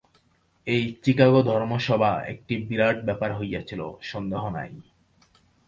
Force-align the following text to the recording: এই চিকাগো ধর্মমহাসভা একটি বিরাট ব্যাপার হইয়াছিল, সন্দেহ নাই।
এই 0.67 0.83
চিকাগো 1.03 1.39
ধর্মমহাসভা 1.43 2.11
একটি 2.23 2.53
বিরাট 2.67 2.97
ব্যাপার 3.05 3.29
হইয়াছিল, 3.35 3.81
সন্দেহ 4.01 4.41
নাই। 4.49 4.71